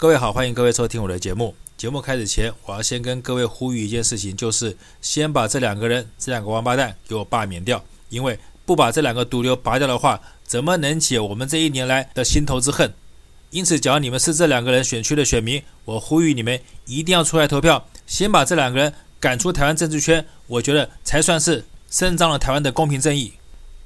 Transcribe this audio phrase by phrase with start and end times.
[0.00, 1.56] 各位好，欢迎各位收听我的节目。
[1.76, 12.94] 节目开始前，我要先跟各位呼吁一件事情，就是先把这两个人、这两个王八蛋给我罢免掉，因为不把这两个毒瘤拔掉的话，怎么能解我们这一年来的心头之恨？
[13.50, 23.32] 因此，只要你们是这两个人选区的选民，我呼吁你们一定要出来投票，先把这两个人赶出台湾政治圈，我觉得才算是伸张了台湾的公平正义。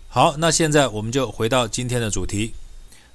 [0.09, 2.53] 好，那现在我们就回到今天的主题。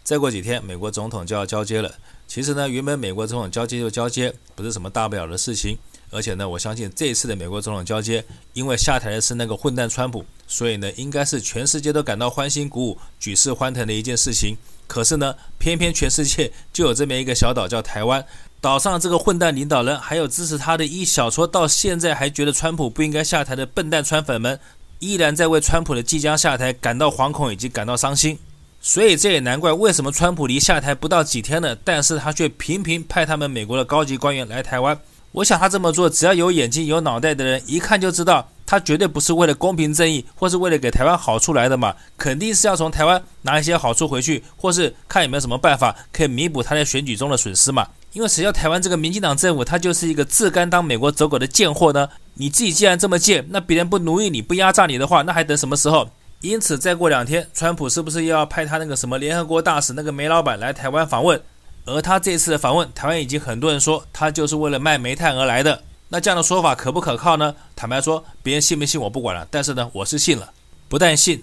[0.04, 1.94] 再过几天，美国总统就要交接了。
[2.28, 5.78] 其实呢，原本美国总统交接就交接，不是什么大不了的事情。
[6.10, 8.24] 而且呢，我相信这一次的美国总统交接，
[8.54, 14.56] 因为下台的是那个混蛋川普，所以呢，应该是全世界都感到欢欣鼓舞、举世欢腾的一件事情。
[14.88, 18.26] 可是呢，偏偏全世界就有这么一个小岛叫台湾，
[18.62, 24.58] 岛上这个混蛋领导人，还有支持他的一小撮到现在还觉得川普不应该下台的笨蛋川粉们，
[25.00, 28.40] 依然在为川普的即将下台感到惶恐以及感到伤心。
[28.80, 34.98] 所以这也难怪，为什么川普离下台不到几天了，但是他却频频派他们美国的高级官员来台湾。
[35.34, 47.88] 我想他这么做，只要有眼睛有脑袋的人，一看就知道，他绝对不是为了公平正义，或是为了给台湾好处来的嘛，肯定是要从台湾拿一些好处回去，或是看有没有什么办法可以弥补他在选举中的损失嘛。
[48.14, 52.08] 因为谁叫台湾这个民进党政府，他就是一个自甘当美国走狗的贱货呢？
[52.36, 56.10] 你自己既然这么贱，那别人不奴役你不压榨你的话，那还等什么时候？
[56.42, 61.42] 因此，再过两天，川普是不是又要派他那个什么联合国大使那个煤老板来台湾访问？
[61.86, 65.84] 而他这次的访问，台湾已经很多人说他就是为了卖煤炭而来的。
[66.10, 67.56] 那这样的说法可不可靠呢？
[67.76, 70.52] 坦白说，别人信不信我不管了，但是呢，我是信了。
[70.88, 71.42] 不但信，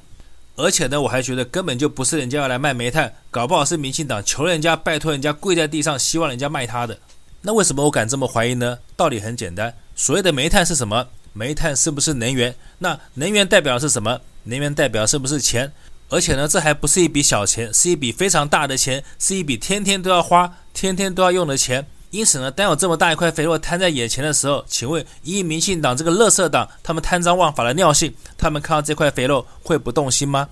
[0.57, 6.97] 而且呢，我还觉得根本就不是人家要来卖煤炭，搞不好是民进党求人家、拜托人家、跪在地上，希望人家卖他的。
[7.43, 8.79] 那为什么我敢这么怀疑呢？
[8.97, 11.09] 道理很简单，所谓的煤炭是什么？
[11.33, 12.55] 煤炭是不是能源？
[12.79, 14.21] 那能源代表的是什么？
[14.45, 15.73] 能源代表是不是钱？
[16.11, 21.87] 而且呢，这还不是一笔小钱，是一笔非常大的钱，是一笔天天都要花、天天都要用的钱。
[22.11, 30.49] 因此呢，当有这么大一块肥肉摊在眼前的时候，请问，一民进党这个垃圾党，他们贪赃枉法的尿性，他们看到这块肥肉会不动心吗？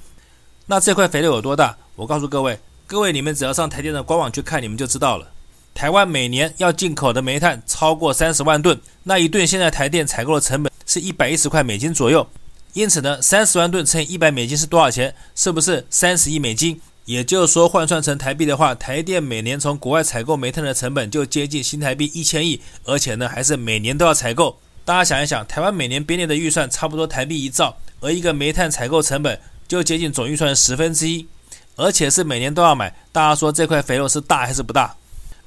[0.66, 1.76] 那这块肥肉有多大？
[1.94, 5.28] 我告诉各位，各位你们只要上台电的官网去看，你们就知道了。
[5.74, 12.26] 台湾每年要进口的煤炭超过三十万吨，那一吨现在台电采购的成本是一百一十块美金左右。
[12.72, 15.15] 因此呢，三十万吨乘以一百美金是多少钱？
[15.34, 16.81] 是不是三十亿美金？
[17.05, 24.56] 也就是说，换算成台币的话，台电每年从国外采购煤炭的成本就接近新台币一千亿，而且呢，还是每年都要采购。
[24.84, 31.27] 大家想一想，台湾每年编列的预算差不多台币一兆，而一个煤炭采购成本就接近总预算的十分之一，
[31.77, 32.94] 而且是每年都要买。
[33.10, 34.94] 大家说这块肥肉是大还是不大？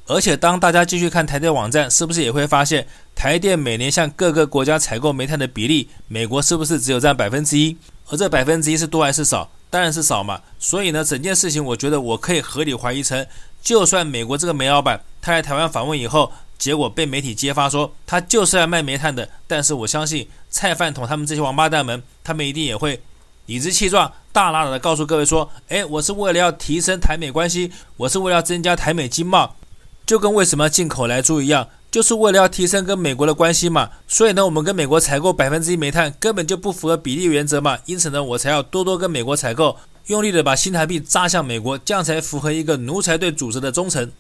[0.08, 7.76] 而且，当大家继续看台电网站，是不是也会发现，台电每年向各个国家采购煤炭的比例，美国是不是只有占百分之一？
[8.10, 9.50] 而这百分之一是多还是少？
[9.72, 10.40] 当然是少嘛。
[10.60, 13.26] 所以呢，整件事情，我觉得我可以合理怀疑成，
[13.64, 23.02] 就算美国这个煤老板他来台湾访问以后，结果被媒体揭发说他就是来卖煤炭的，但是我相信蔡饭桶他们这些王八蛋们，他们一定也会
[23.48, 29.56] 理直气壮、大喇喇的告诉各位说，哎，我是为了要提升台美关系，我是为了要增加台美经贸。
[30.06, 33.90] 就跟为什么进口来猪一样，就是为了要提升跟美国的关系嘛。
[34.08, 37.78] 所以呢，我们跟美国采购百分之一煤炭根本就不符合比例原则嘛。
[37.86, 39.78] 因此呢，我才要多多跟美国采购，
[40.08, 44.12] 用力的把新台币砸向美国，这样才符合一个奴才对组织的忠诚。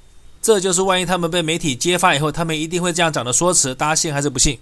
[0.41, 4.57] 这就是万一他们被媒体揭发以后，他们一定会这样讲的说辞，大家信还是不信？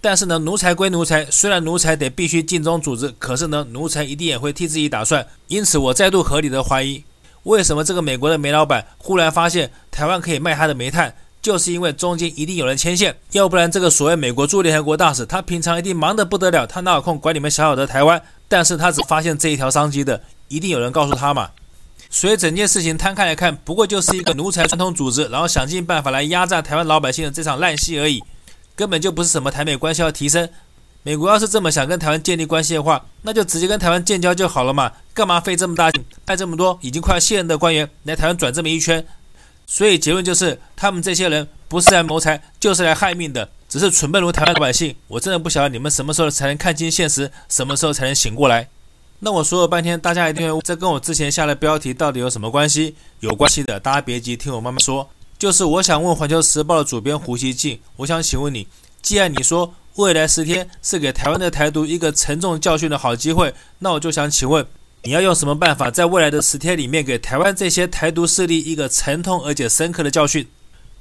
[0.00, 5.26] 但是呢，奴才归奴才，虽然奴才得必须尽忠组织，可是呢，奴才一定也会替自己打算。
[5.48, 7.02] 因此，我再度合理的怀疑。
[7.44, 11.14] 为什么这个美国的煤老板忽然发现台湾可以卖他的煤炭？
[11.40, 18.20] 就是因为中间一定有人牵线，要不然这个所谓美国驻联合国大使，他平常一定忙得不得了，他哪有空管你们小小的台湾？
[18.48, 21.50] 但是他只发现这一条商机的，一定有人告诉他嘛。
[22.10, 28.22] 所以整件事情摊开来看，不过就是一个奴才传统组织，然后想尽办法来压榨台湾老百姓的这场烂戏而已，
[28.74, 30.48] 根本就不是什么台美关系要提升。
[31.08, 39.02] 美国要是这么想跟台湾建立关系的话，那就直接跟台湾建交就好了嘛，干嘛费这么大劲派这么多已经快要卸任的官员来台湾转这么一圈？
[39.66, 44.94] 所以结论就是，他们这些人不是来谋财，就是来害命的，只是蠢笨如台湾老百姓。
[45.06, 48.68] 我真的不晓得你们什么时候才能看清现实，什么时候才能醒过来。
[49.20, 52.94] 那我说了半天，大家一定会，这跟我之前下的标题到底有什么关系？
[53.20, 55.08] 有关系的，大家别急，听我慢慢说。
[55.38, 58.68] 就是我想问《环球时报》的主编胡锡进，我想请问你，
[59.00, 59.72] 既然你说。
[59.98, 64.64] 未来十天是给台湾的台独一个沉重教训的好机会，那我就想请问，
[65.02, 70.46] 你要用什么办法，在未来的十天里面给台湾这些台独势力一个沉痛而且深刻的教训？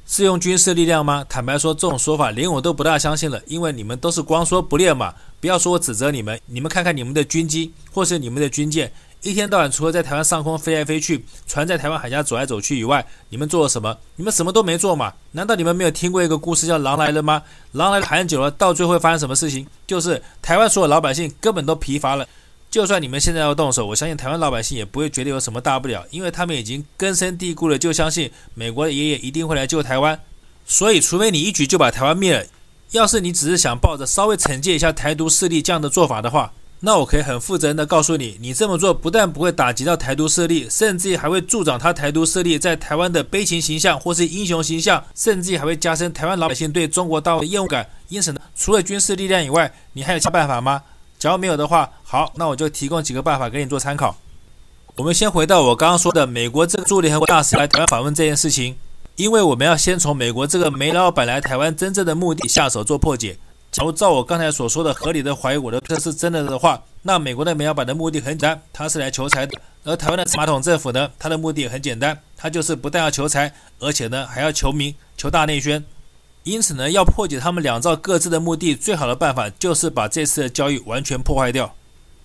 [0.07, 1.23] 是用军事力量吗？
[1.29, 5.13] 坦白说，这种说法连我都不大相信了，因为你们都是光说不练嘛。
[5.39, 8.91] 不要说我指责你们，你们看看你们的军机或是你们的军舰，
[9.23, 13.97] 一天到晚除了在台湾上空飞来飞去，船在台湾海峡走来走去以外，你们做了什么？
[14.15, 15.13] 你们什么都没做嘛？
[15.31, 17.41] 难道你们没有听过一个故事叫《狼来了》吗？
[17.71, 19.65] 狼来了喊久了，到最后会发生什么事情？
[19.87, 22.27] 就是台湾所有老百姓根本都疲乏了。
[22.69, 30.19] 就算你们现在要动手，我相信台湾老百姓也不会觉得有什么大不了，因为他们已经根深蒂固了就相信美国的爷爷一定会来救台湾。
[30.65, 32.45] 所以，除非你一举就把台湾灭了，
[32.91, 47.87] 要是你只是想抱着稍微惩戒一下台独势力这样的做法的话，那我可以很负责任的告诉你，你这么做不但不会打击到台独势力，甚至还会助长他台独势力在台湾的悲情形象或是英雄形象，甚至还会加深台湾老百姓对中国大陆的厌恶感。
[48.09, 50.83] 因此呢，除了军事力量以外，你还有其他办法吗？
[51.17, 54.15] 假如没有的话，好，那我就提供几个办法给你做参考。
[54.95, 58.75] 我们先回到我刚刚说的美国这个驻联合国大使来台湾访问这件事情，
[59.15, 63.37] 因为我们要先从美国这个煤老板来台湾真正的目的下手做破解。
[63.71, 75.83] 假如照我刚才所说的合理的怀疑我的这是真的的话，那美国的煤老板的目的很简单，他是来求财的；而台湾的马桶政府呢，他的目的很简单，他就是不但要求财，而且呢还要求名、求大内宣。
[76.43, 81.75] 因此呢，要破解他们两造各自的目的，最好的办法就是把这次的交易完全破坏掉。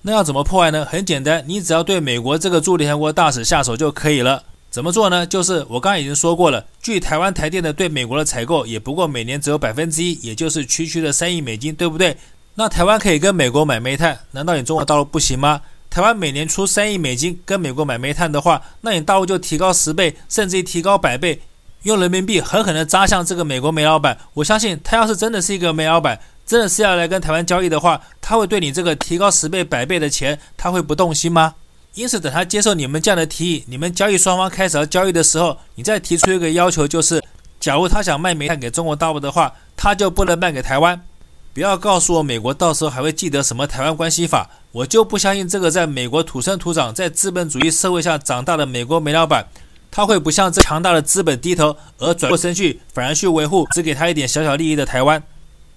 [0.02, 0.84] 那要怎么破坏呢？
[0.84, 4.44] 很简单，你只要对美国这个驻联合国大使下手就可以了。
[4.72, 5.26] 怎么做呢？
[5.26, 12.16] 就是我刚才已经说过了，据台湾台电的对美国的采购，也不过每年只有百分之一，也就是区区的三亿美金，对不对？
[12.54, 15.60] 那台湾可以跟美国买煤炭，难道你中国大陆不行吗？
[15.90, 21.38] 台湾每年出三亿美金跟美国买煤炭的话，那你大陆就提高十倍，甚至于提高百倍。
[21.82, 31.56] 用人民币狠狠地扎向这个美国煤老板，我相信他要是真的是一个煤老板，真的是要来跟台湾交易的话，他会对你这个提高十倍、百倍的钱，他会不动心吗？
[31.94, 37.22] 因此，等他接受你们这样的提议，你们交易双方开始要交易的时候，你再提出一个要求，就是
[37.60, 41.00] 假如他想卖煤炭给中国大陆的话，他就不能卖给台湾。
[41.52, 49.46] 不要告诉我美国到时候还会记得什么台湾关系法，我就不相信这个在美国土生土长、在资本主义社会下长大的美国煤老板。
[49.90, 55.22] 他会不向这强大的资本低头，而转过身去，反而去维护只给他一点小小利益的台湾。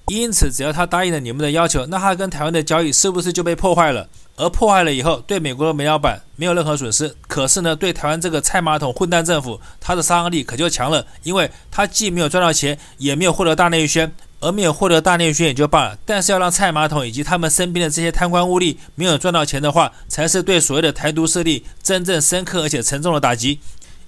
[0.07, 4.07] 因此，只要他答应了你们的要求，那他跟台湾的交易是不是就被破坏了？
[4.37, 14.11] 而破坏了以后，对美国的煤老板没有任何损失，可是呢，对台湾这个菜马桶混蛋政府，他的杀伤力可就强了，因为他既没有赚到钱，也没有获得大内宣，
[14.41, 23.59] 而没有获得大内宣也就罢了，但是要让菜马桶以及他们身边的这些贪官污吏没有赚到钱的话，才是对所谓的台独势力真正深刻而且沉重的打击。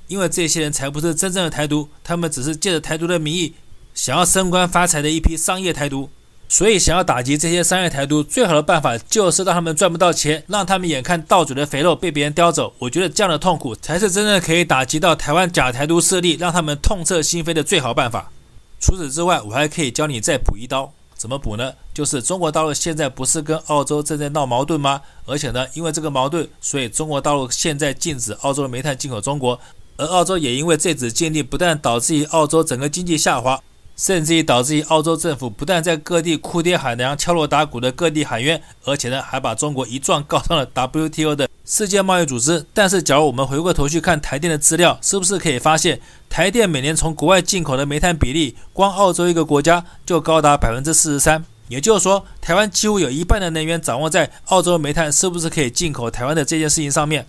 [0.08, 3.54] 因为这些人才不是真正的台独，他们只是借着台独的名义，
[3.98, 6.08] 想要升官发财的一批商业台独。
[6.48, 12.72] 所以，想要打击这些商业台独，最好的办法就是让他们赚不到钱，让他们眼看到嘴的肥肉被别人叼走。
[12.78, 18.32] 我觉得这样的痛苦才是真正可以打击到台湾假台独势力，让他们痛彻心扉的最好办法。
[18.80, 20.94] 除此之外，我还可以教你再补一刀。
[21.16, 21.74] 怎么补呢？
[21.96, 25.02] 就是中国大陆现在不是跟澳洲正在闹矛盾吗？
[25.26, 29.60] 而且呢，因为这个矛盾，所以中国大陆现在禁止澳洲的煤炭进口中国。
[29.98, 33.60] 而澳洲也因为这纸禁令，不但导致于澳洲整个经济下滑，
[33.98, 42.64] 甚至于导致于澳洲政府不但在各地哭爹喊娘、敲锣打鼓的各地喊冤，而且呢，还把中国一状告上了 WTO 的世界贸易组织。
[42.76, 46.00] 但是，假如我们回过头去看台电的资料，是不是可以发现，
[46.30, 51.44] 台电每年从国外进口的煤炭比例，光澳洲一个国家就高达百分之四十三。
[51.68, 57.26] 也就是说，台湾几乎有一半的能源掌握在澳洲煤炭是不是可以进口台湾的这件事情上面。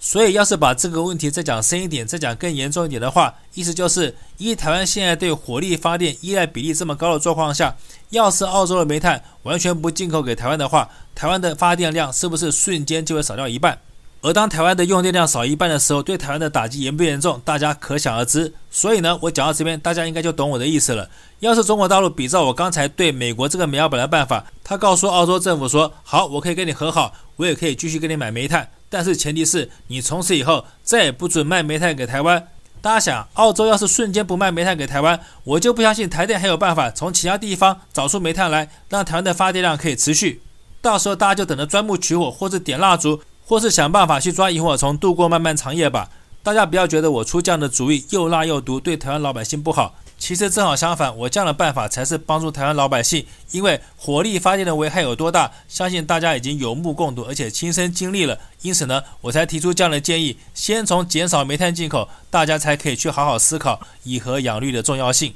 [0.00, 7.74] 所以，要是把这个问题再讲深一点，再讲更严重一点的话，意思就是，依台湾现在对火力发电依赖比例这么高的状况下，
[8.10, 13.76] 要是澳洲的煤炭完全不进口给台湾的话，台湾的发电量是不是瞬间就会少掉一半？
[14.20, 18.52] 而当台湾的用电量少一半的时候，对台湾的打击严不严重，大家可想而知。
[18.70, 21.08] 所以呢，我讲到这边，大家应该就懂我的意思了。
[21.40, 32.48] 要是中国大陆比照我刚才对美国这个煤老板的办法，他告诉澳洲政府说：“好，我可以跟你和好，我也可以继续跟你买煤炭。”但是前提是你从此以后再也不准卖煤炭给台湾。
[32.80, 40.40] 大家想，澳洲要是瞬间不卖煤炭给台湾，我就不相信台电还有办法从其他地方找出煤炭来，让台湾的发电量可以持续。
[40.80, 46.08] 到时候大家就等着钻木取火，或是点蜡烛，或是想办法去抓萤火虫，度过漫漫长夜吧。
[46.44, 49.96] 大家不要觉得我出这样的主意又辣又毒，对台湾老百姓不好。
[50.18, 53.24] 其实正好相反，我这样的办法才是帮助台湾老百姓。
[53.52, 58.38] 因为火力发电的危害有多大，相信大家已经有目共睹，而且亲身经历了。
[58.62, 65.32] 因此呢，我才提出这样的建议：先从减少煤炭进口，大家才可以去好好思考以核养绿的重要性。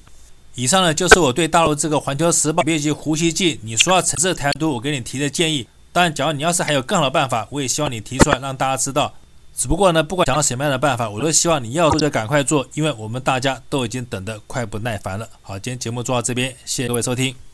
[0.57, 5.67] 以上呢，就是我对大陆这个《环球时报》编辑胡锡进，你说要惩治台独，我给你提的建议。
[5.93, 9.15] 当然，假如你要是还有更好的办法，我也希望你提出来，让大家知道。
[9.55, 15.29] 只不过呢，不管想到什么样的办法，我都希望你要做就赶快做，因为我们大家都已经等得快不耐烦了。
[15.43, 17.52] 好，今天节目做到这边，谢谢各位收听。